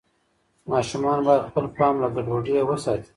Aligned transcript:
ماشومان 0.71 1.19
باید 1.25 1.47
خپل 1.49 1.65
پام 1.77 1.95
له 2.01 2.07
ګډوډۍ 2.15 2.53
وساتي. 2.63 3.09